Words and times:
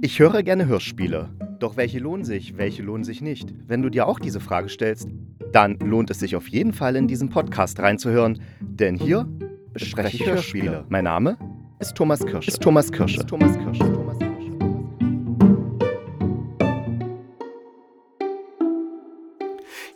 Ich 0.00 0.20
höre 0.20 0.44
gerne 0.44 0.66
Hörspiele. 0.66 1.28
Doch 1.58 1.76
welche 1.76 1.98
lohnen 1.98 2.24
sich, 2.24 2.56
welche 2.56 2.84
lohnen 2.84 3.02
sich 3.02 3.20
nicht? 3.20 3.52
Wenn 3.66 3.82
du 3.82 3.90
dir 3.90 4.06
auch 4.06 4.20
diese 4.20 4.38
Frage 4.38 4.68
stellst, 4.68 5.08
dann 5.52 5.76
lohnt 5.80 6.10
es 6.10 6.20
sich 6.20 6.36
auf 6.36 6.46
jeden 6.46 6.72
Fall 6.72 6.94
in 6.94 7.08
diesen 7.08 7.30
Podcast 7.30 7.80
reinzuhören, 7.80 8.40
denn 8.60 8.94
hier 8.94 9.26
bespreche 9.72 10.16
ich 10.16 10.24
Hörspiele. 10.24 10.84
Mein 10.88 11.02
Name 11.02 11.36
ist 11.80 11.96
Thomas 11.96 12.24
Kirsche. 12.24 12.48
Ist 12.48 12.62
Thomas 12.62 12.92
Kirsche. 12.92 13.18
Ist 13.18 13.28
Thomas 13.28 13.58
Kirsche. 13.58 13.92
Thomas 13.92 14.18
Kirsche. 14.18 14.28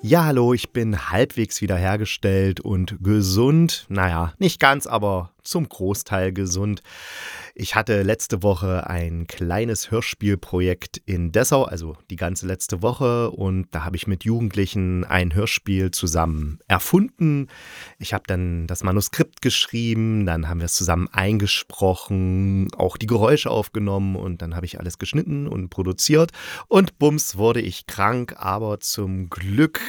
Ja, 0.05 0.25
hallo, 0.25 0.53
ich 0.53 0.73
bin 0.73 1.11
halbwegs 1.11 1.61
wiederhergestellt 1.61 2.59
und 2.59 2.97
gesund. 3.05 3.87
Naja, 3.89 4.35
nicht 4.39 4.59
ganz, 4.59 4.89
aber 4.89 5.31
zum 5.43 5.69
Großteil 5.69 6.33
gesund. 6.33 6.83
Ich 7.55 7.75
hatte 7.75 8.03
letzte 8.03 8.43
Woche 8.43 8.89
ein 8.89 9.27
kleines 9.27 9.91
Hörspielprojekt 9.91 11.03
in 11.05 11.33
Dessau, 11.33 11.65
also 11.65 11.97
die 12.11 12.17
ganze 12.17 12.47
letzte 12.47 12.83
Woche, 12.83 13.31
und 13.31 13.69
da 13.73 13.85
habe 13.85 13.97
ich 13.97 14.07
mit 14.07 14.25
Jugendlichen 14.25 15.05
ein 15.05 15.35
Hörspiel 15.35 15.91
zusammen 15.91 16.61
erfunden. 16.69 17.49
Ich 17.99 18.15
habe 18.15 18.25
dann 18.27 18.67
das 18.67 18.83
Manuskript 18.83 19.43
geschrieben, 19.43 20.25
dann 20.25 20.49
haben 20.49 20.61
wir 20.61 20.67
es 20.67 20.75
zusammen 20.75 21.09
eingesprochen, 21.13 22.69
auch 22.75 22.97
die 22.97 23.07
Geräusche 23.07 23.51
aufgenommen 23.51 24.17
und 24.17 24.43
dann 24.43 24.57
habe 24.57 24.67
ich 24.67 24.79
alles 24.79 24.99
geschnitten 24.99 25.47
und 25.47 25.69
produziert. 25.69 26.33
Und 26.69 26.99
bums 26.99 27.37
wurde 27.37 27.61
ich 27.61 27.87
krank, 27.87 28.37
aber 28.39 28.81
zum 28.81 29.29
Glück 29.29 29.81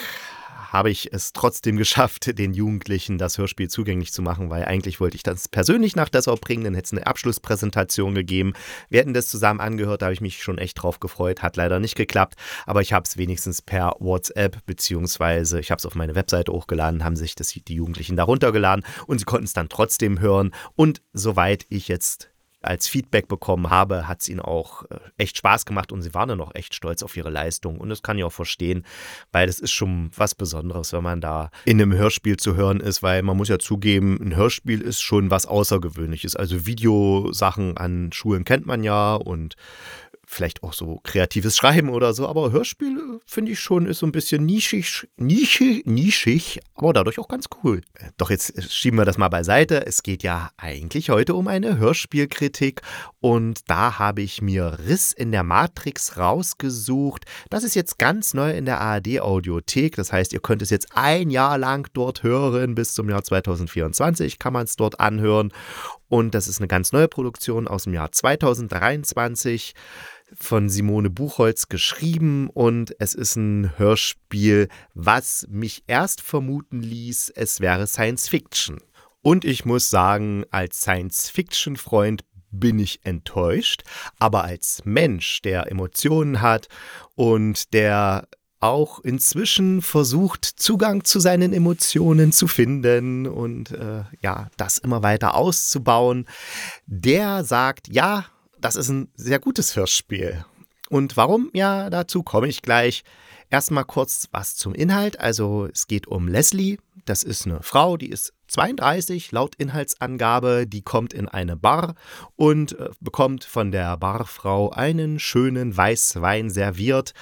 habe 0.73 0.89
ich 0.89 1.13
es 1.13 1.31
trotzdem 1.31 1.77
geschafft, 1.77 2.37
den 2.37 2.53
Jugendlichen 2.53 3.19
das 3.19 3.37
Hörspiel 3.37 3.69
zugänglich 3.69 4.11
zu 4.11 4.23
machen, 4.23 4.49
weil 4.49 4.65
eigentlich 4.65 4.99
wollte 4.99 5.15
ich 5.15 5.23
das 5.23 5.47
persönlich 5.47 5.95
nach 5.95 6.09
Dessau 6.09 6.35
bringen, 6.35 6.63
dann 6.63 6.73
hätte 6.73 6.87
es 6.87 6.91
eine 6.93 7.05
Abschlusspräsentation 7.05 8.15
gegeben. 8.15 8.53
Wir 8.89 8.99
hätten 8.99 9.13
das 9.13 9.29
zusammen 9.29 9.59
angehört, 9.59 10.01
da 10.01 10.07
habe 10.07 10.13
ich 10.13 10.21
mich 10.21 10.41
schon 10.41 10.57
echt 10.57 10.81
drauf 10.81 10.99
gefreut, 10.99 11.43
hat 11.43 11.55
leider 11.55 11.79
nicht 11.79 11.95
geklappt, 11.95 12.35
aber 12.65 12.81
ich 12.81 12.91
habe 12.91 13.05
es 13.07 13.17
wenigstens 13.17 13.61
per 13.61 13.95
WhatsApp 13.99 14.65
beziehungsweise 14.65 15.59
ich 15.59 15.69
habe 15.69 15.77
es 15.77 15.85
auf 15.85 15.93
meine 15.93 16.15
Webseite 16.15 16.51
hochgeladen, 16.51 17.03
haben 17.03 17.15
sich 17.15 17.35
das, 17.35 17.49
die 17.49 17.75
Jugendlichen 17.75 18.15
darunter 18.15 18.51
geladen 18.51 18.83
und 19.05 19.19
sie 19.19 19.25
konnten 19.25 19.45
es 19.45 19.53
dann 19.53 19.69
trotzdem 19.69 20.19
hören. 20.19 20.53
Und 20.75 21.03
soweit 21.13 21.67
ich 21.69 21.87
jetzt 21.87 22.32
als 22.63 22.87
Feedback 22.87 23.27
bekommen 23.27 23.69
habe, 23.69 24.07
hat 24.07 24.21
es 24.21 24.29
ihnen 24.29 24.39
auch 24.39 24.83
äh, 24.89 24.97
echt 25.17 25.37
Spaß 25.37 25.65
gemacht 25.65 25.91
und 25.91 26.01
sie 26.01 26.13
waren 26.13 26.29
dann 26.29 26.41
auch 26.41 26.55
echt 26.55 26.73
stolz 26.73 27.03
auf 27.03 27.15
ihre 27.15 27.29
Leistung. 27.29 27.77
Und 27.77 27.89
das 27.89 28.01
kann 28.01 28.17
ich 28.17 28.23
auch 28.23 28.31
verstehen, 28.31 28.85
weil 29.31 29.47
das 29.47 29.59
ist 29.59 29.71
schon 29.71 30.11
was 30.15 30.35
Besonderes, 30.35 30.93
wenn 30.93 31.03
man 31.03 31.21
da 31.21 31.51
in 31.65 31.81
einem 31.81 31.93
Hörspiel 31.93 32.37
zu 32.37 32.55
hören 32.55 32.79
ist, 32.79 33.03
weil 33.03 33.21
man 33.21 33.37
muss 33.37 33.49
ja 33.49 33.59
zugeben, 33.59 34.17
ein 34.21 34.35
Hörspiel 34.35 34.81
ist 34.81 35.01
schon 35.01 35.31
was 35.31 35.45
Außergewöhnliches. 35.45 36.35
Also 36.35 36.65
Videosachen 36.65 37.77
an 37.77 38.11
Schulen 38.11 38.45
kennt 38.45 38.65
man 38.65 38.83
ja 38.83 39.15
und 39.15 39.55
vielleicht 40.33 40.63
auch 40.63 40.73
so 40.73 40.99
kreatives 41.03 41.55
Schreiben 41.55 41.89
oder 41.89 42.13
so, 42.13 42.27
aber 42.27 42.51
Hörspiel 42.51 42.97
äh, 42.97 43.19
finde 43.25 43.51
ich 43.51 43.59
schon 43.59 43.85
ist 43.85 43.99
so 43.99 44.05
ein 44.05 44.11
bisschen 44.11 44.45
nischig, 44.45 45.07
nischig, 45.17 45.85
nischig, 45.85 46.59
aber 46.75 46.93
dadurch 46.93 47.19
auch 47.19 47.27
ganz 47.27 47.45
cool. 47.63 47.81
Äh, 47.93 48.09
doch 48.17 48.29
jetzt 48.29 48.57
äh, 48.57 48.61
schieben 48.61 48.99
wir 48.99 49.05
das 49.05 49.17
mal 49.17 49.29
beiseite. 49.29 49.85
Es 49.85 50.03
geht 50.03 50.23
ja 50.23 50.51
eigentlich 50.57 51.09
heute 51.09 51.35
um 51.35 51.47
eine 51.47 51.77
Hörspielkritik 51.77 52.81
und 53.19 53.61
da 53.69 53.99
habe 53.99 54.21
ich 54.21 54.41
mir 54.41 54.79
Riss 54.85 55.13
in 55.13 55.31
der 55.31 55.43
Matrix 55.43 56.17
rausgesucht. 56.17 57.25
Das 57.49 57.63
ist 57.63 57.75
jetzt 57.75 57.97
ganz 57.97 58.33
neu 58.33 58.51
in 58.51 58.65
der 58.65 58.81
ARD 58.81 59.21
Audiothek. 59.21 59.95
Das 59.95 60.11
heißt, 60.11 60.33
ihr 60.33 60.41
könnt 60.41 60.61
es 60.61 60.69
jetzt 60.69 60.89
ein 60.95 61.29
Jahr 61.29 61.57
lang 61.57 61.87
dort 61.93 62.23
hören. 62.23 62.75
Bis 62.75 62.93
zum 62.93 63.09
Jahr 63.09 63.23
2024 63.23 64.39
kann 64.39 64.53
man 64.53 64.65
es 64.65 64.75
dort 64.75 64.99
anhören. 64.99 65.53
Und 66.09 66.35
das 66.35 66.47
ist 66.47 66.59
eine 66.59 66.67
ganz 66.67 66.91
neue 66.91 67.07
Produktion 67.07 67.67
aus 67.67 67.85
dem 67.85 67.93
Jahr 67.93 68.11
2023 68.11 69.73
von 70.37 70.69
Simone 70.69 71.09
Buchholz 71.09 71.69
geschrieben 71.69 72.49
und 72.49 72.95
es 72.99 73.13
ist 73.13 73.35
ein 73.35 73.77
Hörspiel, 73.77 74.67
was 74.93 75.45
mich 75.49 75.83
erst 75.87 76.21
vermuten 76.21 76.81
ließ, 76.81 77.31
es 77.35 77.59
wäre 77.59 77.87
Science 77.87 78.29
Fiction. 78.29 78.79
Und 79.21 79.45
ich 79.45 79.63
muss 79.63 79.89
sagen, 79.89 80.43
als 80.51 80.81
Science-Fiction-Freund 80.81 82.25
bin 82.51 82.77
ich 82.77 82.99
enttäuscht, 83.03 83.83
aber 84.19 84.43
als 84.43 84.81
Mensch, 84.83 85.41
der 85.41 85.71
Emotionen 85.71 86.41
hat 86.41 86.67
und 87.15 87.73
der 87.73 88.27
auch 88.59 88.99
inzwischen 88.99 89.81
versucht, 89.81 90.45
Zugang 90.45 91.03
zu 91.03 91.19
seinen 91.19 91.51
Emotionen 91.51 92.31
zu 92.31 92.47
finden 92.47 93.27
und 93.27 93.71
äh, 93.71 94.03
ja, 94.21 94.49
das 94.55 94.77
immer 94.77 95.03
weiter 95.03 95.35
auszubauen, 95.35 96.27
der 96.85 97.43
sagt, 97.43 97.89
ja, 97.89 98.25
das 98.63 98.77
ist 98.77 98.89
ein 98.89 99.09
sehr 99.15 99.39
gutes 99.39 99.75
Hörspiel. 99.75 100.45
Und 100.89 101.17
warum? 101.17 101.49
Ja, 101.53 101.89
dazu 101.89 102.23
komme 102.23 102.47
ich 102.47 102.61
gleich. 102.61 103.03
Erstmal 103.49 103.83
kurz 103.83 104.29
was 104.31 104.55
zum 104.55 104.73
Inhalt. 104.73 105.19
Also 105.19 105.67
es 105.71 105.87
geht 105.87 106.07
um 106.07 106.27
Leslie. 106.27 106.77
Das 107.05 107.23
ist 107.23 107.45
eine 107.45 107.61
Frau, 107.61 107.97
die 107.97 108.09
ist 108.09 108.33
32 108.47 109.33
laut 109.33 109.55
Inhaltsangabe. 109.55 110.65
Die 110.65 110.81
kommt 110.81 111.13
in 111.13 111.27
eine 111.27 111.57
Bar 111.57 111.95
und 112.35 112.79
äh, 112.79 112.89
bekommt 113.01 113.43
von 113.43 113.71
der 113.71 113.97
Barfrau 113.97 114.69
einen 114.69 115.19
schönen 115.19 115.75
Weißwein 115.75 116.49
serviert. 116.49 117.13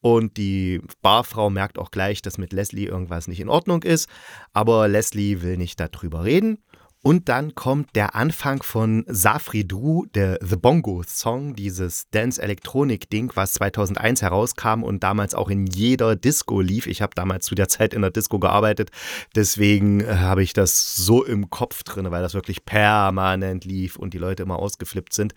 Und 0.00 0.36
die 0.36 0.82
Barfrau 1.00 1.48
merkt 1.48 1.78
auch 1.78 1.90
gleich, 1.90 2.20
dass 2.20 2.36
mit 2.36 2.52
Leslie 2.52 2.86
irgendwas 2.86 3.26
nicht 3.26 3.40
in 3.40 3.48
Ordnung 3.48 3.82
ist. 3.82 4.08
Aber 4.52 4.86
Leslie 4.86 5.40
will 5.40 5.56
nicht 5.56 5.80
darüber 5.80 6.24
reden. 6.24 6.58
Und 7.02 7.30
dann 7.30 7.54
kommt 7.54 7.96
der 7.96 8.14
Anfang 8.14 8.62
von 8.62 9.04
Safri 9.06 9.66
Drew, 9.66 10.04
der 10.14 10.38
The 10.42 10.56
Bongo 10.56 11.02
Song, 11.06 11.54
dieses 11.54 12.10
Dance-Elektronik-Ding, 12.10 13.32
was 13.34 13.52
2001 13.52 14.20
herauskam 14.20 14.82
und 14.82 15.02
damals 15.02 15.34
auch 15.34 15.48
in 15.48 15.66
jeder 15.66 16.14
Disco 16.14 16.60
lief. 16.60 16.86
Ich 16.86 17.00
habe 17.00 17.14
damals 17.14 17.46
zu 17.46 17.54
der 17.54 17.68
Zeit 17.68 17.94
in 17.94 18.02
der 18.02 18.10
Disco 18.10 18.38
gearbeitet, 18.38 18.90
deswegen 19.34 20.00
äh, 20.00 20.16
habe 20.16 20.42
ich 20.42 20.52
das 20.52 20.94
so 20.94 21.24
im 21.24 21.48
Kopf 21.48 21.84
drin, 21.84 22.10
weil 22.10 22.20
das 22.20 22.34
wirklich 22.34 22.66
permanent 22.66 23.64
lief 23.64 23.96
und 23.96 24.12
die 24.12 24.18
Leute 24.18 24.42
immer 24.42 24.58
ausgeflippt 24.58 25.14
sind. 25.14 25.32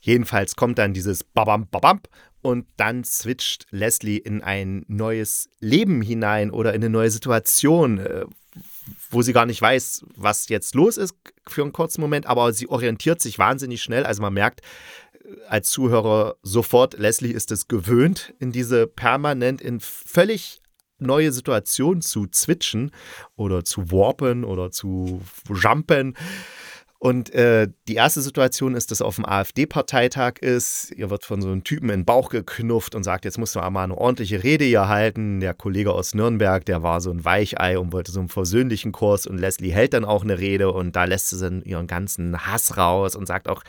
Jedenfalls 0.00 0.56
kommt 0.56 0.78
dann 0.78 0.92
dieses 0.92 1.22
Babam 1.22 1.68
Babam 1.68 2.00
und 2.42 2.66
dann 2.76 3.04
switcht 3.04 3.66
Leslie 3.70 4.18
in 4.18 4.42
ein 4.42 4.84
neues 4.88 5.50
Leben 5.60 6.02
hinein 6.02 6.50
oder 6.50 6.74
in 6.74 6.82
eine 6.82 6.90
neue 6.90 7.12
Situation, 7.12 7.98
äh, 7.98 8.24
wo 9.10 9.22
sie 9.22 9.32
gar 9.32 9.46
nicht 9.46 9.60
weiß, 9.60 10.04
was 10.16 10.48
jetzt 10.48 10.74
los 10.74 10.96
ist 10.96 11.14
für 11.46 11.62
einen 11.62 11.72
kurzen 11.72 12.00
Moment, 12.00 12.26
aber 12.26 12.52
sie 12.52 12.68
orientiert 12.68 13.20
sich 13.20 13.38
wahnsinnig 13.38 13.82
schnell. 13.82 14.04
Also 14.04 14.22
man 14.22 14.34
merkt 14.34 14.60
äh, 15.12 15.34
als 15.48 15.70
Zuhörer 15.70 16.36
sofort, 16.42 16.98
Leslie 16.98 17.32
ist 17.32 17.52
es 17.52 17.68
gewöhnt, 17.68 18.34
in 18.38 18.52
diese 18.52 18.86
permanent 18.86 19.60
in 19.60 19.80
völlig 19.80 20.60
neue 20.98 21.32
Situationen 21.32 22.02
zu 22.02 22.26
switchen 22.32 22.90
oder 23.36 23.64
zu 23.64 23.90
warpen 23.90 24.44
oder 24.44 24.70
zu 24.70 25.22
jumpen. 25.48 26.16
Und 27.00 27.32
äh, 27.32 27.68
die 27.86 27.94
erste 27.94 28.20
Situation 28.20 28.74
ist, 28.74 28.90
dass 28.90 29.02
auf 29.02 29.16
dem 29.16 29.24
AfD-Parteitag 29.24 30.38
ist. 30.40 30.90
Ihr 30.96 31.10
wird 31.10 31.24
von 31.24 31.40
so 31.40 31.48
einem 31.48 31.62
Typen 31.62 31.90
in 31.90 32.00
den 32.00 32.04
Bauch 32.04 32.28
geknufft 32.28 32.96
und 32.96 33.04
sagt, 33.04 33.24
jetzt 33.24 33.38
musst 33.38 33.54
du 33.54 33.60
mal 33.60 33.84
eine 33.84 33.96
ordentliche 33.96 34.42
Rede 34.42 34.64
hier 34.64 34.88
halten. 34.88 35.38
Der 35.38 35.54
Kollege 35.54 35.92
aus 35.92 36.14
Nürnberg, 36.14 36.64
der 36.64 36.82
war 36.82 37.00
so 37.00 37.12
ein 37.12 37.24
Weichei 37.24 37.78
und 37.78 37.92
wollte 37.92 38.10
so 38.10 38.18
einen 38.18 38.28
versöhnlichen 38.28 38.90
Kurs. 38.90 39.28
Und 39.28 39.38
Leslie 39.38 39.70
hält 39.70 39.94
dann 39.94 40.04
auch 40.04 40.24
eine 40.24 40.40
Rede 40.40 40.72
und 40.72 40.96
da 40.96 41.04
lässt 41.04 41.28
sie 41.28 41.38
dann 41.38 41.62
ihren 41.62 41.86
ganzen 41.86 42.46
Hass 42.46 42.76
raus 42.76 43.14
und 43.14 43.26
sagt 43.26 43.48
auch, 43.48 43.62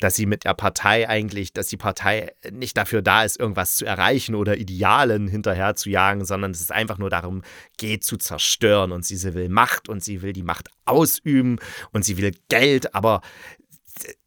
dass 0.00 0.16
sie 0.16 0.26
mit 0.26 0.44
der 0.44 0.54
Partei 0.54 1.08
eigentlich, 1.08 1.52
dass 1.52 1.68
die 1.68 1.76
Partei 1.76 2.32
nicht 2.50 2.76
dafür 2.76 3.02
da 3.02 3.24
ist, 3.24 3.38
irgendwas 3.38 3.76
zu 3.76 3.84
erreichen 3.84 4.34
oder 4.34 4.56
Idealen 4.56 5.28
hinterher 5.28 5.76
zu 5.76 5.88
jagen, 5.90 6.24
sondern 6.24 6.50
es 6.50 6.70
einfach 6.70 6.98
nur 6.98 7.10
darum 7.10 7.42
geht, 7.76 8.04
zu 8.04 8.16
zerstören. 8.16 8.92
Und 8.92 9.04
sie 9.04 9.34
will 9.34 9.48
Macht 9.48 9.88
und 9.88 10.02
sie 10.02 10.22
will 10.22 10.32
die 10.32 10.42
Macht 10.42 10.68
ausüben 10.84 11.58
und 11.92 12.04
sie 12.04 12.16
will 12.16 12.32
Geld, 12.48 12.94
aber 12.94 13.20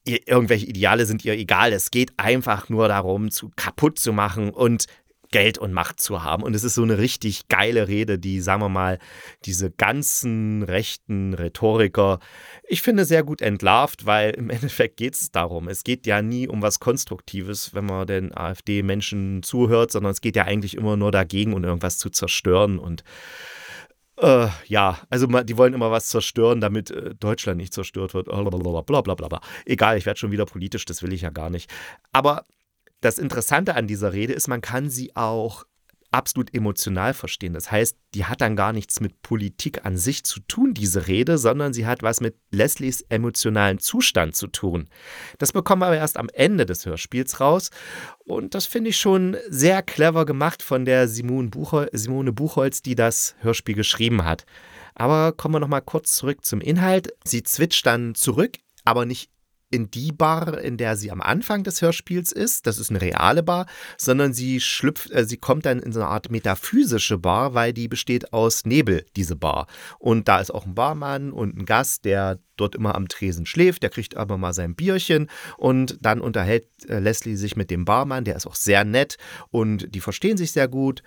irgendwelche 0.06 0.66
Ideale 0.66 1.06
sind 1.06 1.26
ihr 1.26 1.34
egal. 1.34 1.74
Es 1.74 1.92
geht 1.92 2.14
einfach 2.18 2.70
nur 2.70 2.88
darum, 2.88 3.32
zu 3.32 3.52
kaputt 3.56 4.00
zu 4.00 4.14
machen 4.14 4.50
und 4.50 4.86
Geld 5.32 5.58
und 5.58 5.74
Macht 5.74 6.00
zu 6.00 6.24
haben. 6.24 6.44
Und 6.44 6.56
es 6.56 6.64
ist 6.64 6.76
so 6.76 6.84
eine 6.84 6.98
richtig 6.98 7.48
geile 7.48 7.88
Rede, 7.88 8.20
die, 8.20 8.42
sagen 8.42 8.62
wir 8.62 8.70
mal, 8.70 9.00
diese 9.46 9.72
ganzen 9.72 10.64
rechten 10.64 11.34
Rhetoriker, 11.34 12.20
ich 12.68 12.82
finde, 12.82 13.06
sehr 13.06 13.24
gut 13.24 13.42
entlarvt, 13.42 14.06
weil 14.06 14.32
im 14.32 14.50
Endeffekt 14.58 14.98
geht 14.98 15.16
es 15.16 15.32
darum. 15.32 15.68
Es 15.68 15.84
geht 15.84 16.06
ja 16.08 16.22
nie 16.22 16.48
um 16.48 16.62
was 16.62 16.80
Konstruktives, 16.80 17.74
wenn 17.74 17.86
man 17.86 18.08
den 18.08 18.36
AfD-Menschen 18.36 19.44
zuhört, 19.44 19.92
sondern 19.92 20.12
es 20.12 20.22
geht 20.22 20.36
ja 20.36 20.46
eigentlich 20.46 20.76
immer 20.76 20.98
nur 20.98 21.12
dagegen 21.12 21.54
und 21.54 21.64
um 21.64 21.70
irgendwas 21.70 21.98
zu 21.98 22.10
zerstören 22.10 22.80
und 22.80 23.04
äh, 24.18 24.48
ja, 24.66 25.00
also 25.10 25.28
die 25.28 25.58
wollen 25.58 25.74
immer 25.74 25.92
was 25.92 26.08
zerstören, 26.08 26.60
damit 26.60 26.90
äh, 26.90 27.14
Deutschland 27.16 27.58
nicht 27.58 27.74
zerstört 27.74 28.14
wird. 28.14 28.26
Blablabla. 28.26 29.28
Bla, 29.28 29.42
Egal, 29.66 29.98
ich 29.98 30.06
werde 30.06 30.20
schon 30.20 30.32
wieder 30.32 30.46
politisch, 30.46 30.86
das 30.86 31.04
will 31.04 31.14
ich 31.14 31.22
ja 31.22 31.30
gar 31.30 31.50
nicht. 31.50 31.70
Aber 32.12 32.46
das 33.02 33.18
Interessante 33.18 33.76
an 33.76 33.88
dieser 33.88 34.14
Rede 34.14 34.34
ist, 34.34 34.48
man 34.48 34.62
kann 34.62 34.90
sie 34.90 35.16
auch 35.16 35.66
absolut 36.12 36.54
emotional 36.54 37.14
verstehen. 37.14 37.54
Das 37.54 37.72
heißt, 37.72 37.98
die 38.14 38.26
hat 38.26 38.42
dann 38.42 38.56
gar 38.56 38.74
nichts 38.74 39.00
mit 39.00 39.22
Politik 39.22 39.86
an 39.86 39.98
sich 39.98 40.24
zu 40.24 40.40
tun, 40.40 40.74
diese 40.74 41.08
Rede, 41.08 41.38
sondern 41.38 41.74
sie 41.74 41.86
hat 41.86 42.02
was 42.02 42.22
mit 42.22 42.36
Leslies 42.52 43.02
emotionalen 43.02 43.80
Zustand 43.80 44.36
zu 44.36 44.48
tun. 44.48 44.90
Das 45.38 45.52
bekommen 45.52 45.82
wir 45.82 45.88
aber 45.88 45.98
erst 45.98 46.18
am 46.18 46.30
Ende 46.34 46.66
des 46.66 46.86
Hörspiels 46.86 47.40
raus. 47.40 47.72
Und 48.26 48.56
das 48.56 48.66
finde 48.66 48.92
ich 48.92 48.98
schon 48.98 49.38
sehr 49.50 49.84
clever 49.84 50.26
gemacht 50.26 50.64
von 50.64 50.86
der 50.86 51.08
Simone, 51.08 51.50
Buchhol 51.50 51.90
Simone 51.92 52.32
Buchholz, 52.32 52.82
die 52.82 52.96
das 52.96 53.36
Hörspiel 53.40 53.76
geschrieben 53.76 54.24
hat. 54.24 54.46
Aber 54.96 55.34
kommen 55.34 55.56
wir 55.56 55.60
nochmal 55.60 55.82
kurz 55.82 56.16
zurück 56.16 56.44
zum 56.44 56.62
Inhalt. 56.62 57.14
Sie 57.24 57.44
zwitscht 57.44 57.86
dann 57.86 58.16
zurück, 58.16 58.58
aber 58.86 59.06
nicht 59.06 59.30
in 59.70 59.92
die 59.92 60.12
Bar, 60.12 60.60
in 60.60 60.78
der 60.78 60.96
sie 60.96 61.12
am 61.12 61.22
Anfang 61.22 61.64
des 61.64 61.82
Hörspiels 61.82 62.32
ist, 62.32 62.68
das 62.68 62.78
ist 62.78 62.90
eine 62.90 63.02
reale 63.02 63.44
Bar, 63.44 63.66
sondern 63.98 64.34
sie 64.34 64.60
schlüpft, 64.62 65.12
äh, 65.12 65.26
sie 65.26 65.38
kommt 65.38 65.66
dann 65.66 65.80
in 65.80 65.92
so 65.92 66.00
eine 66.00 66.10
Art 66.10 66.32
metaphysische 66.32 67.18
Bar, 67.18 67.54
weil 67.54 67.74
die 67.74 67.88
besteht 67.88 68.34
aus 68.34 68.66
Nebel, 68.66 69.06
diese 69.16 69.36
Bar. 69.36 69.68
Und 70.00 70.28
da 70.28 70.40
ist 70.40 70.54
auch 70.54 70.66
ein 70.66 70.76
Barmann 70.76 71.32
und 71.32 71.58
ein 71.58 71.66
Gast, 71.66 72.06
der 72.06 72.40
dort 72.56 72.76
immer 72.76 72.96
am 72.96 73.08
Tresen 73.08 73.46
schläft, 73.46 73.84
der 73.84 73.90
kriegt 73.90 74.16
aber 74.18 74.38
mal 74.38 74.54
sein 74.54 74.76
Bierchen. 74.76 75.30
Und 75.58 75.98
dann 76.02 76.22
unterhält 76.22 76.68
äh, 76.88 77.00
Leslie 77.00 77.36
sich 77.36 77.56
mit 77.56 77.70
dem 77.70 77.86
Barmann, 77.86 78.24
der 78.24 78.36
ist 78.36 78.48
auch 78.48 78.56
sehr 78.56 78.86
nett 78.86 79.18
und 79.50 79.94
die 79.94 80.02
verstehen 80.02 80.38
sich 80.38 80.52
sehr 80.52 80.68
gut. 80.68 81.04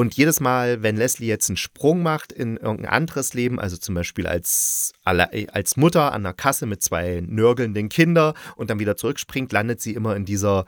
Und 0.00 0.16
jedes 0.16 0.40
Mal, 0.40 0.82
wenn 0.82 0.96
Leslie 0.96 1.26
jetzt 1.26 1.50
einen 1.50 1.58
Sprung 1.58 2.02
macht 2.02 2.32
in 2.32 2.56
irgendein 2.56 2.90
anderes 2.90 3.34
Leben, 3.34 3.60
also 3.60 3.76
zum 3.76 3.94
Beispiel 3.94 4.26
als, 4.26 4.94
als 5.04 5.76
Mutter 5.76 6.12
an 6.12 6.22
der 6.22 6.32
Kasse 6.32 6.64
mit 6.64 6.82
zwei 6.82 7.22
nörgelnden 7.26 7.90
Kindern 7.90 8.32
und 8.56 8.70
dann 8.70 8.78
wieder 8.78 8.96
zurückspringt, 8.96 9.52
landet 9.52 9.82
sie 9.82 9.92
immer 9.92 10.16
in 10.16 10.24
dieser, 10.24 10.64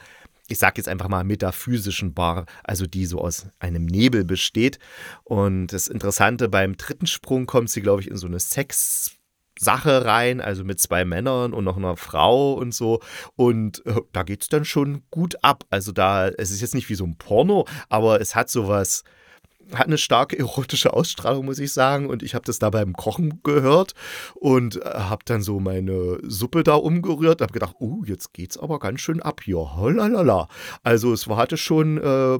ich 0.49 0.58
sag 0.58 0.76
jetzt 0.76 0.87
einfach 0.87 1.08
mal, 1.08 1.25
metaphysischen 1.25 2.12
Bar, 2.12 2.44
also 2.62 2.84
die 2.84 3.06
so 3.06 3.23
aus 3.23 3.46
einem 3.58 3.87
Nebel 3.87 4.23
besteht. 4.26 4.79
Und 5.25 5.69
das 5.69 5.88
Interessante, 5.88 6.50
beim 6.50 6.76
dritten 6.76 7.06
Sprung 7.06 7.46
kommt 7.46 7.70
sie, 7.70 7.81
glaube 7.81 8.02
ich, 8.02 8.11
in 8.11 8.19
so 8.19 8.26
eine 8.26 8.38
Sex- 8.38 9.12
Sache 9.58 10.05
rein, 10.05 10.40
also 10.40 10.64
mit 10.64 10.81
zwei 10.81 11.05
Männern 11.05 11.52
und 11.52 11.64
noch 11.64 11.76
einer 11.76 11.96
Frau 11.96 12.52
und 12.55 12.75
so. 12.75 13.00
Und 13.37 13.84
äh, 13.87 14.00
da 14.12 14.25
geht 14.25 14.43
es 14.43 14.49
dann 14.49 14.64
schon 14.64 15.05
gut 15.11 15.37
ab. 15.43 15.64
Also 15.70 15.93
da, 15.93 16.29
es 16.29 16.50
ist 16.50 16.61
jetzt 16.61 16.75
nicht 16.75 16.88
wie 16.88 16.94
so 16.94 17.05
ein 17.05 17.17
Porno, 17.17 17.67
aber 17.88 18.20
es 18.20 18.34
hat 18.34 18.50
sowas 18.50 19.05
hat 19.75 19.87
eine 19.87 19.99
starke 19.99 20.39
erotische 20.39 20.93
Ausstrahlung, 20.93 21.47
muss 21.47 21.59
ich 21.59 21.73
sagen. 21.73 22.09
Und 22.09 22.23
ich 22.23 22.35
habe 22.35 22.45
das 22.45 22.59
da 22.59 22.71
beim 22.71 22.93
Kochen 22.95 23.41
gehört 23.43 23.95
und 24.35 24.77
äh, 24.77 24.89
habe 24.89 25.23
dann 25.25 25.43
so 25.43 25.61
meine 25.61 26.19
Suppe 26.23 26.63
da 26.63 26.75
umgerührt. 26.75 27.41
Habe 27.41 27.53
gedacht, 27.53 27.77
oh, 27.79 28.03
jetzt 28.05 28.33
geht's 28.33 28.59
aber 28.59 28.79
ganz 28.79 29.01
schön 29.01 29.23
ab 29.23 29.41
hier. 29.45 29.77
Holalala. 29.77 30.49
Also 30.83 31.13
es 31.13 31.29
war, 31.29 31.37
hatte 31.37 31.57
schon, 31.57 31.99
äh, 31.99 32.39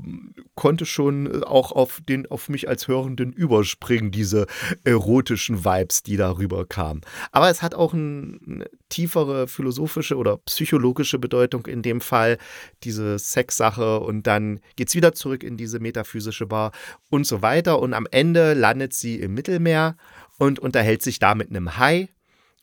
konnte 0.55 0.87
schon 0.87 1.45
auch 1.45 1.73
auf 1.73 2.01
den, 2.09 2.31
auf 2.31 2.49
mich 2.49 2.69
als 2.69 2.89
Hörenden 2.89 3.33
überspringen, 3.33 4.11
diese 4.11 4.47
erotischen 4.85 5.65
Vibes, 5.65 6.03
die 6.03 6.17
darüber 6.17 6.67
kamen. 6.67 7.03
Aber 7.31 7.51
es 7.51 7.63
hat 7.63 7.75
auch 7.75 7.95
eine 7.95 8.67
tiefere 8.93 9.49
philosophische 9.49 10.17
oder 10.17 10.37
psychologische 10.37 11.19
Bedeutung 11.19 11.67
in 11.67 11.81
dem 11.81 12.03
Fall, 12.03 12.37
diese 12.85 13.19
Sexsache. 13.19 14.01
Und 14.01 14.27
dann 14.27 14.61
geht 14.77 14.89
es 14.89 14.95
wieder 14.95 15.15
zurück 15.15 15.43
in 15.43 15.57
diese 15.57 15.81
metaphysische 15.81 16.47
Bar 16.47 16.73
und 17.09 17.27
so 17.27 17.41
weiter. 17.41 17.81
Und 17.81 17.95
am 17.95 18.07
Ende 18.11 18.53
landet 18.53 18.93
sie 18.93 19.17
im 19.17 19.33
Mittelmeer 19.35 19.97
und 20.39 20.59
unterhält 20.59 21.03
sich 21.03 21.19
da 21.19 21.35
mit 21.35 21.49
einem 21.49 21.79
Hai. 21.79 22.11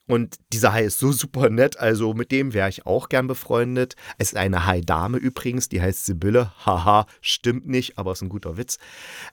Und 0.05 0.37
dieser 0.53 0.73
Hai 0.73 0.85
ist 0.85 0.97
so 0.97 1.11
super 1.11 1.51
nett, 1.51 1.77
also 1.77 2.15
mit 2.15 2.31
dem 2.31 2.55
wäre 2.55 2.67
ich 2.67 2.87
auch 2.87 3.09
gern 3.09 3.27
befreundet. 3.27 3.95
Es 4.17 4.29
ist 4.29 4.37
eine 4.37 4.65
Hai-Dame 4.65 5.19
übrigens, 5.19 5.69
die 5.69 5.81
heißt 5.81 6.07
Sibylle. 6.07 6.51
Haha, 6.65 7.05
stimmt 7.21 7.67
nicht, 7.67 7.99
aber 7.99 8.13
ist 8.13 8.23
ein 8.23 8.29
guter 8.29 8.57
Witz. 8.57 8.79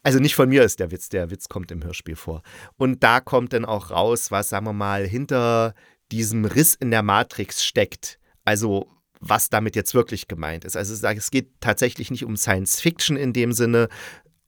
Also 0.02 0.18
nicht 0.18 0.34
von 0.34 0.50
mir 0.50 0.64
ist 0.64 0.78
der 0.78 0.90
Witz, 0.90 1.08
der 1.08 1.30
Witz 1.30 1.48
kommt 1.48 1.70
im 1.72 1.82
Hörspiel 1.82 2.16
vor. 2.16 2.42
Und 2.76 3.02
da 3.02 3.20
kommt 3.20 3.54
dann 3.54 3.64
auch 3.64 3.90
raus, 3.90 4.30
was, 4.30 4.50
sagen 4.50 4.66
wir 4.66 4.74
mal, 4.74 5.06
hinter 5.06 5.74
diesem 6.12 6.44
Riss 6.44 6.74
in 6.74 6.90
der 6.90 7.02
Matrix 7.02 7.64
steckt. 7.64 8.18
Also 8.44 8.90
was 9.20 9.48
damit 9.48 9.76
jetzt 9.76 9.94
wirklich 9.94 10.28
gemeint 10.28 10.64
ist. 10.64 10.76
Also 10.76 10.92
es 10.92 11.30
geht 11.30 11.50
tatsächlich 11.60 12.10
nicht 12.10 12.24
um 12.24 12.36
Science 12.36 12.80
Fiction 12.80 13.16
in 13.16 13.32
dem 13.32 13.52
Sinne, 13.52 13.88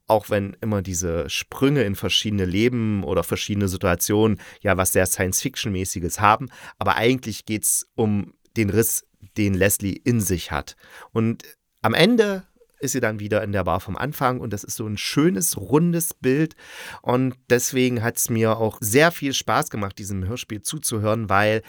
auch 0.06 0.30
wenn 0.30 0.56
immer 0.60 0.82
diese 0.82 1.28
Sprünge 1.28 1.82
in 1.82 1.94
verschiedene 1.94 2.44
Leben 2.44 3.04
oder 3.04 3.22
verschiedene 3.22 3.68
Situationen 3.68 4.40
ja 4.60 4.76
was 4.76 4.92
sehr 4.92 5.06
Science-Fiction-mäßiges 5.06 6.20
haben, 6.20 6.48
aber 6.78 6.96
eigentlich 6.96 7.44
geht 7.44 7.64
es 7.64 7.86
um 7.94 8.34
den 8.56 8.70
Riss, 8.70 9.04
den 9.36 9.54
Leslie 9.54 10.00
in 10.04 10.20
sich 10.20 10.50
hat. 10.50 10.76
Und 11.12 11.44
am 11.82 11.94
Ende 11.94 12.46
ist 12.80 12.92
sie 12.92 13.00
dann 13.00 13.20
wieder 13.20 13.42
in 13.42 13.52
der 13.52 13.64
Bar 13.64 13.80
vom 13.80 13.96
Anfang 13.96 14.40
und 14.40 14.52
das 14.52 14.64
ist 14.64 14.76
so 14.76 14.86
ein 14.86 14.96
schönes, 14.96 15.56
rundes 15.56 16.14
Bild 16.14 16.54
und 17.02 17.34
deswegen 17.50 18.02
hat 18.02 18.16
es 18.16 18.30
mir 18.30 18.58
auch 18.58 18.78
sehr 18.80 19.10
viel 19.12 19.32
Spaß 19.32 19.70
gemacht, 19.70 19.98
diesem 19.98 20.26
Hörspiel 20.26 20.62
zuzuhören, 20.62 21.28
weil 21.28 21.62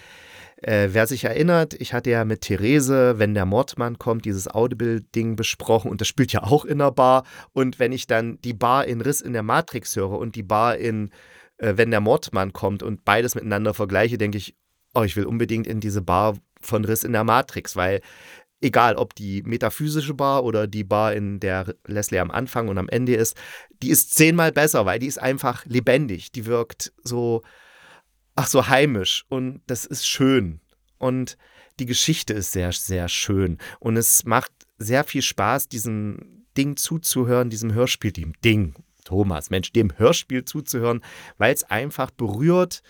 äh, 0.61 0.89
wer 0.91 1.07
sich 1.07 1.23
erinnert, 1.23 1.73
ich 1.73 1.93
hatte 1.93 2.09
ja 2.09 2.25
mit 2.25 2.41
Therese, 2.41 3.17
wenn 3.17 3.33
der 3.33 3.45
Mordmann 3.45 3.97
kommt, 3.97 4.25
dieses 4.25 4.47
Audible-Ding 4.49 5.35
besprochen 5.35 5.89
und 5.89 6.01
das 6.01 6.07
spielt 6.07 6.33
ja 6.33 6.43
auch 6.43 6.65
in 6.65 6.79
der 6.79 6.91
Bar. 6.91 7.23
Und 7.53 7.79
wenn 7.79 7.93
ich 7.93 8.07
dann 8.07 8.39
die 8.41 8.53
Bar 8.53 8.85
in 8.85 8.99
Riss 8.99 9.21
in 9.21 9.31
der 9.31 9.43
Matrix 9.43 9.95
höre 9.95 10.19
und 10.19 10.35
die 10.35 10.43
Bar 10.43 10.75
in 10.75 11.11
äh, 11.59 11.77
Wenn 11.77 11.91
der 11.91 12.01
Mordmann 12.01 12.53
kommt 12.53 12.83
und 12.83 13.05
beides 13.05 13.35
miteinander 13.35 13.73
vergleiche, 13.73 14.17
denke 14.17 14.37
ich, 14.37 14.55
oh, 14.93 15.03
ich 15.03 15.15
will 15.15 15.25
unbedingt 15.25 15.67
in 15.67 15.79
diese 15.79 16.01
Bar 16.01 16.37
von 16.61 16.83
Riss 16.83 17.03
in 17.03 17.13
der 17.13 17.23
Matrix, 17.23 17.75
weil 17.75 18.01
egal 18.61 18.95
ob 18.95 19.15
die 19.15 19.41
metaphysische 19.43 20.13
Bar 20.13 20.43
oder 20.43 20.67
die 20.67 20.83
Bar, 20.83 21.13
in 21.13 21.39
der 21.39 21.75
Leslie 21.85 22.19
am 22.19 22.31
Anfang 22.31 22.67
und 22.67 22.77
am 22.77 22.89
Ende 22.89 23.15
ist, 23.15 23.35
die 23.81 23.89
ist 23.89 24.15
zehnmal 24.15 24.51
besser, 24.51 24.85
weil 24.85 24.99
die 24.99 25.07
ist 25.07 25.19
einfach 25.19 25.65
lebendig. 25.65 26.31
Die 26.31 26.45
wirkt 26.45 26.91
so 27.03 27.41
ach 28.39 28.47
so 28.47 28.69
heimisch 28.69 29.25
und 29.27 29.61
das 29.67 29.85
ist 29.85 30.07
schön. 30.07 30.61
Und 30.97 31.37
die 31.77 31.85
Geschichte 31.85 32.33
ist 32.33 32.53
sehr, 32.53 32.71
sehr 32.71 33.09
schön. 33.09 33.57
Und 33.79 33.97
es 33.97 34.23
macht 34.23 34.51
sehr 34.77 35.03
viel 35.03 35.21
Spaß, 35.21 35.67
diesem 35.67 36.45
Ding 36.55 36.77
zuzuhören, 36.77 37.49
diesem 37.49 37.73
Hörspiel, 37.73 38.13
dem 38.13 38.31
Ding, 38.41 38.75
Thomas, 39.03 39.49
Mensch, 39.49 39.73
dem 39.73 39.91
Hörspiel 39.97 40.45
zuzuhören, 40.45 41.03
weil 41.37 41.53
es 41.53 41.65
einfach 41.65 42.11
berührt, 42.11 42.81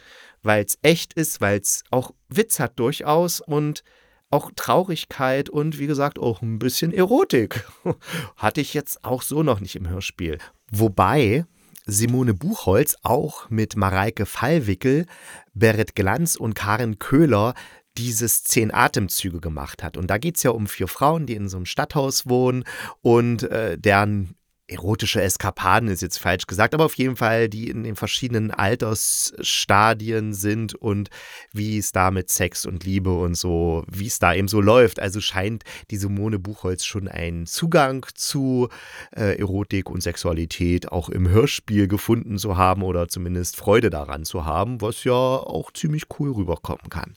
weil 0.44 0.64
es 0.64 0.78
echt 0.84 1.14
ist, 1.14 1.42
weil 1.42 1.60
es 1.60 1.84
auch 1.90 2.14
Witz 2.28 2.60
hat 2.60 2.78
durchaus 2.78 3.42
und 3.42 3.84
auch 4.30 4.52
Traurigkeit 4.56 5.50
und 5.50 5.80
wie 5.80 5.88
gesagt 5.88 6.20
auch 6.20 6.42
ein 6.42 6.60
bisschen 6.60 6.94
Erotik. 6.94 7.66
Hatte 8.36 8.62
ich 8.62 8.74
jetzt 8.74 9.04
auch 9.04 9.22
so 9.22 9.44
noch 9.44 9.60
nicht 9.60 9.76
im 9.76 9.90
Hörspiel. 9.90 10.38
Wobei 10.72 11.46
Simone 11.86 12.34
Buchholz 12.34 12.96
auch 13.02 13.50
mit 13.50 13.76
Mareike 13.76 14.26
Fallwickel, 14.26 15.06
Berit 15.54 15.96
Glanz 15.96 16.36
und 16.36 16.54
Karin 16.54 17.00
Köhler 17.00 17.56
dieses 17.98 18.44
zehn 18.44 18.74
Atemzüge 18.74 19.40
gemacht 19.40 19.84
hat. 19.84 19.98
Und 19.98 20.08
da 20.08 20.18
geht 20.18 20.38
es 20.38 20.44
ja 20.44 20.52
um 20.52 20.68
vier 20.68 20.88
Frauen, 20.88 21.26
die 21.26 21.34
in 21.34 21.50
so 21.50 21.58
einem 21.58 21.66
Stadthaus 21.66 22.30
wohnen 22.30 22.64
und 23.02 23.44
äh, 23.44 23.78
deren 23.78 24.36
erotische 24.70 25.22
Eskapaden 25.22 25.90
ist 25.90 26.02
jetzt 26.02 26.18
falsch 26.18 26.48
gesagt, 26.48 26.74
aber 26.74 26.86
auf 26.86 26.96
jeden 26.96 27.16
Fall, 27.16 27.50
die 27.50 27.70
in 27.70 27.84
den 27.84 27.96
verschiedenen 27.96 28.52
Altersstadien 28.52 30.34
sind 30.34 30.76
und 30.76 31.10
wie 31.52 31.78
es 31.78 31.92
da 31.92 32.12
mit 32.12 32.30
Sex 32.30 32.66
und 32.66 32.84
Liebe 32.84 33.12
und 33.12 33.36
so, 33.36 33.84
wie 33.88 34.08
es 34.08 34.20
da 34.20 34.34
eben 34.34 34.48
so 34.48 34.62
läuft. 34.62 35.00
Also 35.00 35.22
scheint 35.22 35.64
die 35.92 35.98
Simone 35.98 36.40
Buchholz 36.40 36.86
schon 36.86 37.08
einen 37.08 37.46
Zugang 37.46 38.06
zu 38.14 38.70
äh, 39.16 39.40
Erotik 39.40 39.90
und 39.90 40.02
Sexualität 40.02 40.92
auch 40.92 41.10
im 41.10 41.28
Hörspiel 41.30 41.88
gefunden 41.88 42.38
zu 42.38 42.58
haben 42.58 42.84
oder 42.84 43.08
zumindest 43.08 43.56
Freude 43.56 43.90
daran 43.90 44.26
zu 44.26 44.46
haben, 44.46 44.82
was 44.82 45.04
ja 45.04 45.14
auch 45.14 45.72
ziemlich 45.72 46.04
cool 46.20 46.32
rüberkommen 46.32 46.90
kann. 46.90 47.16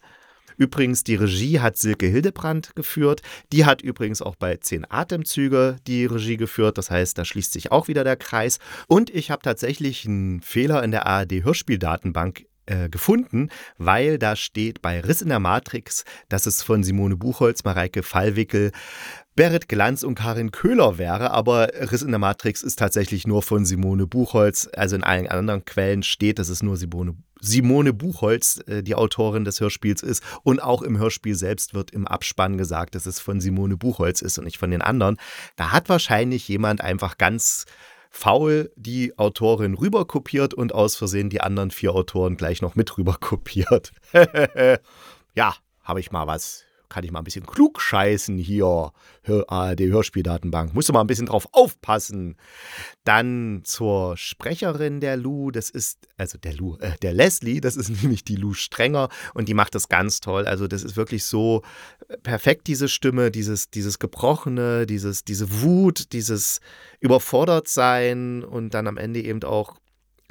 Übrigens, 0.57 1.05
die 1.05 1.15
Regie 1.15 1.61
hat 1.61 1.77
Silke 1.77 2.07
Hildebrand 2.07 2.75
geführt. 2.75 3.23
Die 3.53 3.65
hat 3.65 3.83
übrigens 3.83 4.23
auch 4.23 4.37
bei 4.37 4.57
Zehn 4.57 4.87
Atemzüge 4.89 5.77
die 5.87 6.07
Regie 6.07 6.37
geführt. 6.37 6.79
Das 6.79 6.91
heißt, 6.91 7.17
da 7.19 7.25
schließt 7.25 7.53
sich 7.53 7.73
auch 7.73 7.89
wieder 7.89 8.05
der 8.05 8.17
Kreis. 8.17 8.59
Und 8.89 9.11
ich 9.11 9.31
habe 9.31 9.43
tatsächlich 9.43 10.07
einen 10.07 10.41
Fehler 10.41 10.83
in 10.83 10.91
der 10.91 11.07
ARD-Hörspieldatenbank 11.07 12.47
äh, 12.67 12.89
gefunden, 12.89 13.49
weil 13.79 14.19
da 14.19 14.37
steht 14.37 14.83
bei 14.83 15.01
Riss 15.01 15.23
in 15.23 15.29
der 15.29 15.41
Matrix, 15.41 16.05
dass 16.29 16.47
es 16.47 16.63
von 16.63 16.85
Simone 16.85 17.17
Buchholz, 17.17 17.65
Mareike 17.65 18.03
Fallwickel, 18.03 18.73
Berit 19.35 19.69
Glanz 19.69 20.03
und 20.03 20.15
Karin 20.15 20.51
Köhler 20.51 20.99
wäre, 20.99 21.31
aber 21.31 21.71
Riss 21.91 22.03
in 22.03 22.11
der 22.11 22.19
Matrix 22.19 22.63
ist 22.63 22.79
tatsächlich 22.79 23.27
nur 23.27 23.43
von 23.43 23.65
Simone 23.65 24.07
Buchholz. 24.07 24.69
Also 24.77 24.95
in 24.95 25.05
allen 25.05 25.27
anderen 25.27 25.65
Quellen 25.65 26.03
steht, 26.03 26.39
dass 26.39 26.51
es 26.51 26.63
nur 26.63 26.77
Simone, 26.77 27.17
Simone 27.41 27.95
Buchholz, 27.95 28.63
äh, 28.67 28.83
die 28.83 28.95
Autorin 28.95 29.47
des 29.47 29.59
Hörspiels 29.61 30.03
ist. 30.03 30.23
Und 30.43 30.63
auch 30.63 30.83
im 30.83 30.99
Hörspiel 30.99 31.35
selbst 31.35 31.73
wird 31.73 31.93
im 31.93 32.07
Abspann 32.07 32.59
gesagt, 32.59 32.95
dass 32.95 33.07
es 33.07 33.21
von 33.21 33.41
Simone 33.41 33.79
Buchholz 33.79 34.21
ist 34.21 34.37
und 34.39 34.45
nicht 34.45 34.59
von 34.59 34.71
den 34.71 34.83
anderen. 34.83 35.17
Da 35.57 35.73
hat 35.73 35.89
wahrscheinlich 35.89 36.47
jemand 36.49 36.83
einfach 36.83 37.17
ganz 37.17 37.65
faul 38.13 38.71
die 38.77 39.19
Autorin 39.19 39.75
rüberkopiert 39.75 40.55
und 40.55 40.75
aus 40.75 40.97
Versehen 40.97 41.31
die 41.31 41.41
anderen 41.41 41.71
vier 41.71 41.95
Autoren 41.95 42.37
gleich 42.37 42.63
noch 42.63 42.77
mit 42.77 42.97
rüberkopiert. 42.97 43.93
ja, 45.35 45.55
habe 45.83 46.01
ich 46.01 46.13
mal 46.13 46.27
was 46.27 46.65
kann 46.93 47.05
ich 47.05 47.11
mal 47.11 47.21
ein 47.21 47.25
bisschen 47.25 47.47
klug 47.47 47.81
scheißen 47.81 48.37
hier. 48.37 48.93
ARD-Hörspieldatenbank. 49.25 50.75
Musst 50.75 50.89
du 50.89 50.93
mal 50.93 51.01
ein 51.01 51.07
bisschen 51.07 51.27
drauf 51.27 51.49
aufpassen. 51.53 52.37
Dann 53.05 53.63
zur 53.65 54.17
Sprecherin 54.17 55.01
der 55.01 55.17
Lou, 55.17 55.51
das 55.51 55.71
ist, 55.71 56.07
also 56.19 56.39
der 56.39 56.55
Lou, 56.55 56.77
äh, 56.79 56.97
der 57.03 57.15
Leslie, 57.15 57.61
das 57.61 57.77
ist 57.77 57.89
nämlich 58.03 58.25
die 58.25 58.37
Lou 58.37 58.53
Strenger 58.53 59.09
und 59.33 59.49
die 59.49 59.55
macht 59.55 59.75
das 59.75 59.89
ganz 59.89 60.21
toll. 60.21 60.47
Also 60.47 60.69
das 60.69 60.83
ist 60.83 60.97
wirklich 60.97 61.25
so 61.25 61.63
äh, 62.09 62.19
perfekt, 62.19 62.67
diese 62.67 62.89
Stimme, 62.89 63.31
dieses, 63.31 63.71
dieses 63.71 63.99
Gebrochene, 63.99 64.87
dieses, 64.87 65.25
diese 65.25 65.63
Wut, 65.63 66.13
dieses 66.13 66.61
Überfordertsein 67.01 68.45
und 68.45 68.75
dann 68.75 68.87
am 68.87 68.99
Ende 68.99 69.23
eben 69.23 69.43
auch 69.45 69.77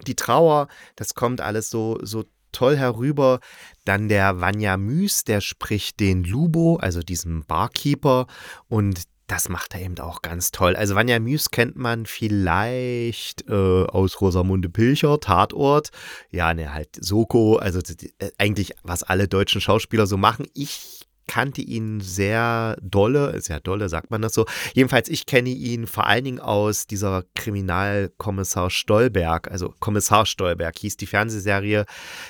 die 0.05 0.15
Trauer, 0.15 0.67
das 0.95 1.13
kommt 1.15 1.41
alles 1.41 1.69
so, 1.69 1.97
so 2.03 2.25
toll 2.51 2.77
herüber. 2.77 3.39
Dann 3.85 4.07
der 4.07 4.41
Vanya 4.41 4.77
Müs, 4.77 5.23
der 5.23 5.41
spricht 5.41 5.99
den 5.99 6.23
Lubo, 6.23 6.77
also 6.77 7.01
diesen 7.01 7.45
Barkeeper. 7.45 8.27
Und 8.67 9.03
das 9.31 9.47
macht 9.47 9.73
er 9.73 9.81
eben 9.81 9.97
auch 9.99 10.21
ganz 10.21 10.51
toll. 10.51 10.75
Also 10.75 10.95
Vanya 10.95 11.19
Müs 11.19 11.51
kennt 11.51 11.77
man 11.77 12.05
vielleicht 12.05 13.47
äh, 13.49 13.53
aus 13.85 14.19
Rosamunde 14.19 14.69
Pilcher, 14.69 15.19
Tatort. 15.21 15.91
Ja, 16.31 16.53
ne, 16.53 16.73
halt 16.73 16.89
Soko, 16.99 17.55
also 17.55 17.79
äh, 17.79 18.31
eigentlich 18.37 18.73
was 18.83 19.03
alle 19.03 19.29
deutschen 19.29 19.61
Schauspieler 19.61 20.05
so 20.05 20.17
machen. 20.17 20.47
Ich 20.53 21.07
kannte 21.27 21.61
ihn 21.61 22.01
sehr 22.01 22.77
dolle, 22.81 23.39
sehr 23.41 23.59
dolle 23.59 23.89
sagt 23.89 24.11
man 24.11 24.21
das 24.21 24.33
so. 24.33 24.45
Jedenfalls, 24.73 25.09
ich 25.09 25.25
kenne 25.25 25.49
ihn 25.49 25.87
vor 25.87 26.07
allen 26.07 26.23
Dingen 26.23 26.39
aus 26.39 26.87
dieser 26.87 27.23
Kriminalkommissar 27.35 28.69
Stolberg, 28.69 29.49
also 29.49 29.73
Kommissar 29.79 30.25
Stolberg 30.25 30.77
hieß 30.77 30.97
die 30.97 31.07
Fernsehserie. 31.07 31.85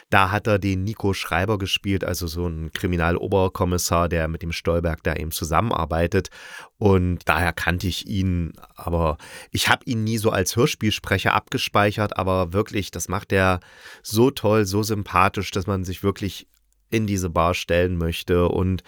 Da 0.09 0.31
hat 0.31 0.47
er 0.47 0.59
den 0.59 0.83
Nico 0.83 1.13
Schreiber 1.13 1.57
gespielt, 1.57 2.03
also 2.03 2.27
so 2.27 2.47
ein 2.47 2.71
Kriminaloberkommissar, 2.73 4.09
der 4.09 4.27
mit 4.27 4.41
dem 4.41 4.51
Stolberg 4.51 5.03
da 5.03 5.15
eben 5.15 5.31
zusammenarbeitet. 5.31 6.29
Und 6.77 7.19
daher 7.25 7.53
kannte 7.53 7.87
ich 7.87 8.07
ihn, 8.07 8.53
aber 8.75 9.17
ich 9.51 9.69
habe 9.69 9.83
ihn 9.85 10.03
nie 10.03 10.17
so 10.17 10.31
als 10.31 10.55
Hörspielsprecher 10.55 11.33
abgespeichert, 11.33 12.17
aber 12.17 12.53
wirklich, 12.53 12.91
das 12.91 13.07
macht 13.07 13.31
er 13.31 13.59
so 14.03 14.31
toll, 14.31 14.65
so 14.65 14.83
sympathisch, 14.83 15.51
dass 15.51 15.67
man 15.67 15.83
sich 15.83 16.03
wirklich 16.03 16.47
in 16.91 17.07
diese 17.07 17.29
Bar 17.29 17.55
stellen 17.55 17.97
möchte 17.97 18.47
und 18.47 18.83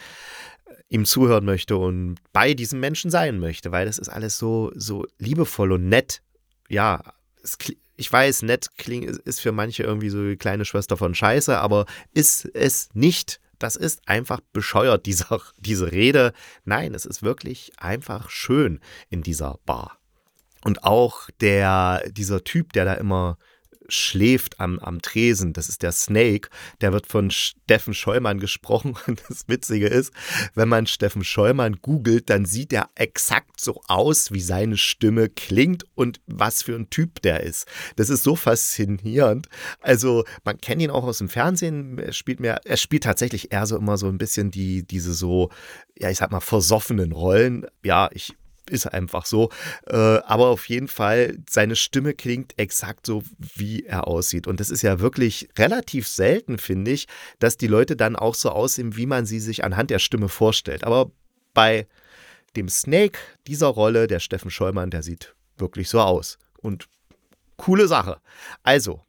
äh, 0.66 0.74
ihm 0.90 1.06
zuhören 1.06 1.46
möchte 1.46 1.78
und 1.78 2.18
bei 2.32 2.54
diesem 2.54 2.80
Menschen 2.80 3.10
sein 3.10 3.40
möchte, 3.40 3.72
weil 3.72 3.86
das 3.86 3.98
ist 3.98 4.10
alles 4.10 4.38
so, 4.38 4.72
so 4.76 5.06
liebevoll 5.18 5.72
und 5.72 5.90
nett. 5.90 6.22
Ja, 6.70 7.02
es, 7.42 7.58
ich 7.96 8.12
weiß, 8.12 8.44
nett 8.44 8.78
klingt, 8.78 9.06
ist 9.10 9.42
für 9.42 9.52
manche 9.52 9.84
irgendwie 9.84 10.10
so 10.10 10.28
die 10.28 10.38
kleine 10.38 10.66
Schwester 10.66 10.98
von 10.98 11.16
Scheiße, 11.16 11.58
aber 11.58 11.86
ist 12.14 12.46
es 12.54 12.90
nicht. 12.94 13.40
Das 13.60 13.76
ist 13.76 14.08
einfach 14.08 14.42
bescheuert, 14.52 15.06
dieser, 15.06 15.42
diese 15.58 15.92
Rede. 15.92 16.34
Nein, 16.66 16.94
es 16.94 17.06
ist 17.06 17.24
wirklich 17.24 17.72
einfach 17.78 18.30
schön 18.30 18.80
in 19.10 19.24
dieser 19.24 19.60
Bar. 19.66 19.98
Und 20.64 20.84
auch 20.84 21.30
der, 21.42 22.04
dieser 22.10 22.44
Typ, 22.44 22.74
der 22.74 22.86
da 22.86 22.94
immer 22.94 23.38
schläft 23.88 24.60
am, 24.60 24.80
am 24.80 25.02
Tresen. 25.02 25.54
Das 25.54 25.70
ist 25.70 25.84
der 25.84 25.92
Snake. 25.92 26.50
Der 26.82 26.94
wird 26.94 27.08
von 27.08 27.32
Steffen 27.32 27.94
Scheumann 27.94 28.40
gesprochen. 28.40 28.96
Und 29.08 29.24
das 29.30 29.48
Witzige 29.48 29.88
ist, 29.88 30.14
wenn 30.56 30.70
man 30.70 30.88
Steffen 30.88 31.24
Scheumann 31.24 31.78
googelt, 31.82 32.30
dann 32.30 32.46
sieht 32.46 32.74
er 32.74 32.90
exakt 32.96 33.60
so 33.60 33.82
aus, 33.88 34.32
wie 34.32 34.42
seine 34.42 34.78
Stimme 34.78 35.30
klingt 35.30 35.86
und 35.96 36.22
was 36.28 36.64
für 36.64 36.76
ein 36.76 36.90
Typ 36.90 37.22
der 37.22 37.42
ist. 37.42 37.68
Das 37.96 38.10
ist 38.10 38.24
so 38.24 38.36
faszinierend. 38.36 39.48
Also, 39.82 40.24
man 40.44 40.60
kennt 40.60 40.82
ihn 40.82 40.92
auch 40.92 41.04
aus 41.04 41.20
dem 41.20 41.30
Fernsehen. 41.30 41.98
Er 41.98 42.14
spielt 42.14 42.40
mehr, 42.40 42.62
er 42.66 42.78
spielt 42.78 43.04
tatsächlich 43.04 43.52
eher 43.52 43.66
so 43.66 43.78
immer 43.78 43.98
so 43.98 44.08
ein 44.08 44.18
bisschen 44.18 44.52
die, 44.52 44.86
diese 44.86 45.14
so, 45.14 45.50
ja, 45.98 46.10
ich 46.10 46.18
sag 46.18 46.32
mal, 46.32 46.40
versoffenen 46.40 47.12
Rollen. 47.12 47.66
Ja, 47.84 48.10
ich 48.14 48.36
ist 48.70 48.88
einfach 48.88 49.26
so. 49.26 49.50
Äh, 49.88 49.96
aber 49.96 50.48
auf 50.48 50.68
jeden 50.70 50.88
Fall, 50.88 51.38
seine 51.50 51.76
Stimme 51.76 52.14
klingt 52.14 52.58
exakt 52.58 53.06
so, 53.06 53.24
wie 53.38 53.86
er 53.86 54.08
aussieht. 54.08 54.48
Und 54.48 54.60
das 54.60 54.70
ist 54.70 54.82
ja 54.82 55.00
wirklich 55.00 55.50
relativ 55.58 56.08
selten, 56.08 56.58
finde 56.58 56.92
ich, 56.92 57.08
dass 57.40 57.58
die 57.58 57.68
Leute 57.68 57.96
dann 57.96 58.16
auch 58.16 58.36
so 58.36 58.50
aussehen, 58.50 58.96
wie 58.96 59.06
man 59.06 59.26
sie 59.26 59.40
sich 59.40 59.64
anhand 59.64 59.90
der 59.90 60.00
Stimme 60.00 60.30
vorstellt. 60.30 60.84
Aber 60.84 61.12
bei 61.54 61.88
dem 62.56 62.70
Snake 62.70 63.20
dieser 63.48 63.68
Rolle, 63.68 64.08
der 64.08 64.20
Steffen 64.20 64.52
Scheumann, 64.52 64.90
der 64.90 65.04
sieht 65.04 65.36
wirklich 65.58 65.90
so 65.90 66.00
aus. 66.00 66.38
Und 66.62 66.88
coole 67.58 67.88
Sache. 67.88 68.20
Also, 68.64 69.02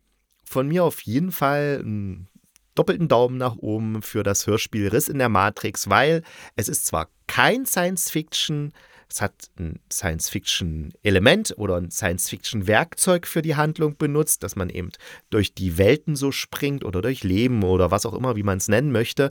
von 0.45 0.69
mir 0.69 0.85
auf 0.85 1.01
jeden 1.03 1.33
Fall 1.33 1.81
einen 1.81 2.29
doppelten 2.75 3.09
Daumen 3.09 3.37
nach 3.37 3.57
oben 3.57 4.03
für 4.03 4.23
das 4.23 4.47
Hörspiel 4.47 4.89
Riss 4.89 5.09
in 5.09 5.19
der 5.19 5.29
Matrix, 5.29 5.89
weil 5.89 6.23
es 6.57 6.69
ist 6.69 6.87
zwar 6.87 7.09
kein 7.27 7.67
Science-Fiction, 7.67 8.73
es 9.09 9.21
hat 9.21 9.51
ein 9.59 9.81
Science-Fiction-Element 9.93 11.55
oder 11.57 11.77
ein 11.77 11.91
Science-Fiction-Werkzeug 11.91 13.27
für 13.27 13.43
die 13.43 13.57
Handlung 13.57 13.97
benutzt, 13.97 14.43
dass 14.43 14.57
man 14.57 14.71
eben 14.71 14.91
durch 15.31 15.55
die 15.55 15.79
Welten 15.79 16.17
so 16.17 16.33
springt 16.33 16.85
oder 16.85 17.03
durch 17.03 17.25
Leben 17.25 17.63
oder 17.63 17.91
was 17.91 18.07
auch 18.07 18.15
immer, 18.15 18.37
wie 18.37 18.43
man 18.43 18.59
es 18.59 18.69
nennen 18.69 18.93
möchte. 18.93 19.31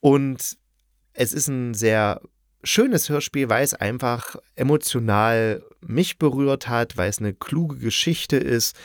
Und 0.00 0.56
es 1.12 1.32
ist 1.32 1.48
ein 1.48 1.74
sehr 1.74 2.20
schönes 2.62 3.08
Hörspiel, 3.08 3.48
weil 3.48 3.64
es 3.64 3.74
einfach 3.74 4.36
emotional 4.54 5.62
mich 5.80 6.18
berührt 6.18 6.68
hat, 6.68 6.96
weil 6.96 7.10
es 7.10 7.18
eine 7.18 7.34
kluge 7.34 7.76
Geschichte 7.78 8.36
ist, 8.36 8.76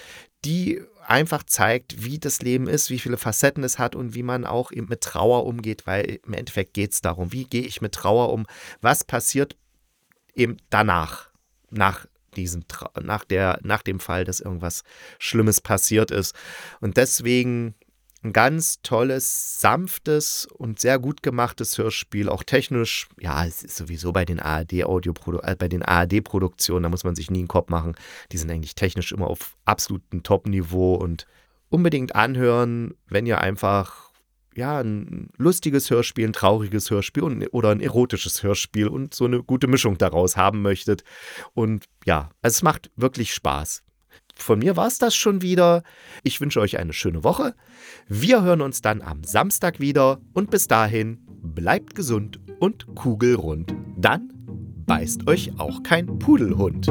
die 0.45 0.81
einfach 1.07 1.43
zeigt, 1.43 2.03
wie 2.03 2.19
das 2.19 2.41
Leben 2.41 2.67
ist, 2.67 2.89
wie 2.89 2.99
viele 2.99 3.17
Facetten 3.17 3.63
es 3.63 3.79
hat 3.79 3.95
und 3.95 4.15
wie 4.15 4.23
man 4.23 4.45
auch 4.45 4.71
eben 4.71 4.87
mit 4.89 5.01
Trauer 5.01 5.45
umgeht, 5.45 5.85
weil 5.85 6.19
im 6.25 6.33
Endeffekt 6.33 6.73
geht 6.73 6.93
es 6.93 7.01
darum, 7.01 7.31
wie 7.31 7.45
gehe 7.45 7.63
ich 7.63 7.81
mit 7.81 7.93
Trauer 7.93 8.31
um, 8.31 8.45
was 8.81 9.03
passiert 9.03 9.55
eben 10.35 10.57
danach, 10.69 11.29
nach 11.69 12.05
diesem, 12.35 12.63
nach 13.01 13.23
der, 13.23 13.59
nach 13.63 13.83
dem 13.83 13.99
Fall, 13.99 14.25
dass 14.25 14.39
irgendwas 14.39 14.83
Schlimmes 15.19 15.61
passiert 15.61 16.11
ist. 16.11 16.35
Und 16.79 16.97
deswegen 16.97 17.75
ein 18.23 18.33
ganz 18.33 18.81
tolles, 18.81 19.59
sanftes 19.59 20.45
und 20.45 20.79
sehr 20.79 20.97
gut 20.97 21.23
gemachtes 21.23 21.77
Hörspiel, 21.77 22.29
auch 22.29 22.43
technisch. 22.43 23.09
Ja, 23.19 23.45
es 23.45 23.63
ist 23.63 23.75
sowieso 23.75 24.13
bei 24.13 24.23
den 24.23 24.39
ARD 24.39 24.85
Audio 24.85 25.13
äh, 25.43 25.55
bei 25.57 25.67
den 25.67 25.83
ARD 25.83 26.23
Produktionen, 26.23 26.83
da 26.83 26.89
muss 26.89 27.03
man 27.03 27.15
sich 27.15 27.29
nie 27.29 27.39
einen 27.39 27.47
Kopf 27.47 27.69
machen. 27.69 27.95
Die 28.31 28.37
sind 28.37 28.49
eigentlich 28.49 28.75
technisch 28.75 29.11
immer 29.11 29.27
auf 29.27 29.57
absolutem 29.65 30.23
Top-Niveau 30.23 30.95
und 30.95 31.27
unbedingt 31.69 32.15
anhören, 32.15 32.93
wenn 33.07 33.25
ihr 33.25 33.41
einfach 33.41 34.12
ja, 34.55 34.79
ein 34.79 35.29
lustiges 35.37 35.89
Hörspiel, 35.89 36.27
ein 36.27 36.33
trauriges 36.33 36.89
Hörspiel 36.89 37.23
und, 37.23 37.47
oder 37.51 37.69
ein 37.69 37.81
erotisches 37.81 38.43
Hörspiel 38.43 38.87
und 38.87 39.13
so 39.13 39.25
eine 39.25 39.43
gute 39.43 39.67
Mischung 39.67 39.97
daraus 39.97 40.37
haben 40.37 40.61
möchtet. 40.61 41.03
Und 41.53 41.85
ja, 42.05 42.29
es 42.41 42.63
macht 42.63 42.91
wirklich 42.95 43.33
Spaß. 43.33 43.83
Von 44.35 44.59
mir 44.59 44.75
war 44.75 44.87
es 44.87 44.97
das 44.97 45.15
schon 45.15 45.41
wieder. 45.41 45.83
Ich 46.23 46.41
wünsche 46.41 46.59
euch 46.59 46.77
eine 46.77 46.93
schöne 46.93 47.23
Woche. 47.23 47.55
Wir 48.07 48.43
hören 48.43 48.61
uns 48.61 48.81
dann 48.81 49.01
am 49.01 49.23
Samstag 49.23 49.79
wieder 49.79 50.21
und 50.33 50.49
bis 50.49 50.67
dahin 50.67 51.19
bleibt 51.27 51.95
gesund 51.95 52.39
und 52.59 52.95
kugelrund. 52.95 53.73
Dann 53.97 54.31
beißt 54.85 55.27
euch 55.27 55.59
auch 55.59 55.83
kein 55.83 56.19
Pudelhund. 56.19 56.87